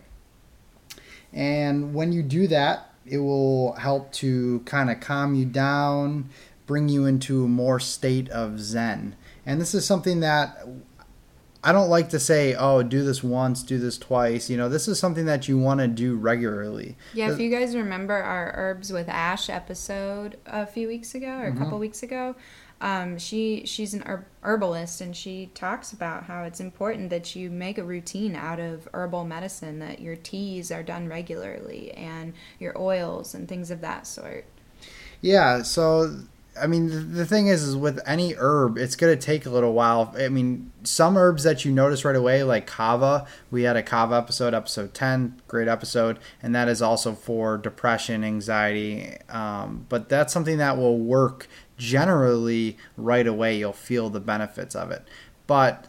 [1.33, 6.29] And when you do that, it will help to kind of calm you down,
[6.67, 9.15] bring you into a more state of zen.
[9.47, 10.67] And this is something that
[11.63, 14.49] I don't like to say, oh, do this once, do this twice.
[14.49, 16.95] You know, this is something that you want to do regularly.
[17.13, 21.47] Yeah, if you guys remember our herbs with Ash episode a few weeks ago or
[21.47, 22.35] a couple weeks ago,
[22.81, 27.49] um, she she's an herb- herbalist and she talks about how it's important that you
[27.49, 32.79] make a routine out of herbal medicine, that your teas are done regularly and your
[32.81, 34.45] oils and things of that sort.
[35.19, 36.21] Yeah, so
[36.61, 39.49] I mean the, the thing is is with any herb it's going to take a
[39.49, 40.13] little while.
[40.17, 44.15] I mean some herbs that you notice right away like kava, we had a kava
[44.15, 50.31] episode episode 10, great episode and that is also for depression, anxiety, um, but that's
[50.31, 51.47] something that will work
[51.77, 53.57] generally right away.
[53.57, 55.07] You'll feel the benefits of it.
[55.47, 55.87] But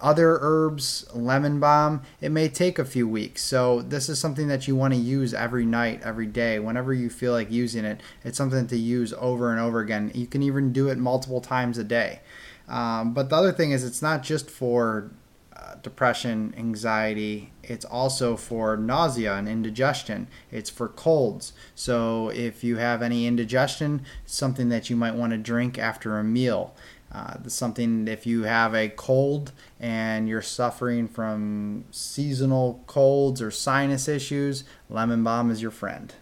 [0.00, 3.42] other herbs, lemon balm, it may take a few weeks.
[3.42, 7.10] So this is something that you want to use every night, every day, whenever you
[7.10, 8.00] feel like using it.
[8.24, 10.10] It's something to use over and over again.
[10.14, 12.20] You can even do it multiple times a day.
[12.68, 15.10] Um, but the other thing is, it's not just for
[15.54, 17.52] uh, depression, anxiety.
[17.62, 20.28] It's also for nausea and indigestion.
[20.50, 21.52] It's for colds.
[21.74, 26.24] So if you have any indigestion, something that you might want to drink after a
[26.24, 26.74] meal.
[27.12, 34.06] Uh, something if you have a cold and you're suffering from seasonal colds or sinus
[34.06, 36.14] issues, lemon balm is your friend.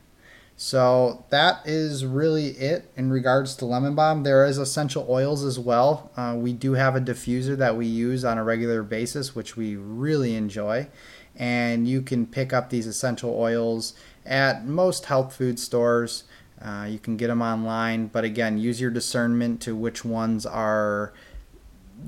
[0.61, 4.25] So that is really it in regards to lemon balm.
[4.25, 6.11] There is essential oils as well.
[6.17, 9.77] Uh, we do have a diffuser that we use on a regular basis, which we
[9.77, 10.89] really enjoy.
[11.37, 13.95] And you can pick up these essential oils
[14.27, 16.25] at most health food stores.
[16.63, 21.13] Uh, you can get them online, but again, use your discernment to which ones are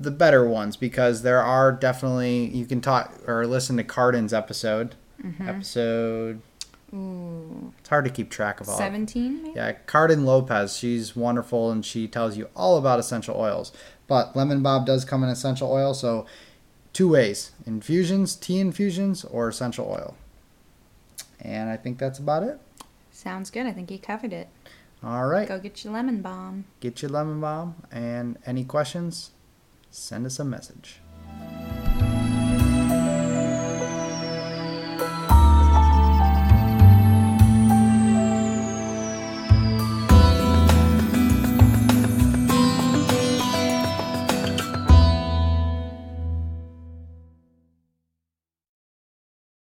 [0.01, 4.95] the better ones because there are definitely you can talk or listen to Cardin's episode.
[5.41, 6.41] Episode
[6.93, 8.77] Ooh, it's hard to keep track of all.
[8.77, 9.57] 17 maybe?
[9.57, 10.77] Yeah, Cardin Lopez.
[10.77, 13.73] She's wonderful and she tells you all about essential oils.
[14.09, 16.27] But lemon balm does come in essential oil, so
[16.93, 20.17] two ways: infusions, tea infusions, or essential oil.
[21.41, 22.59] And I think that's about it.
[23.21, 23.67] Sounds good.
[23.67, 24.49] I think he covered it.
[25.05, 25.47] All right.
[25.47, 26.65] Go get your lemon balm.
[26.81, 27.75] Get your lemon balm.
[27.93, 29.33] And any questions,
[29.91, 31.01] send us a message.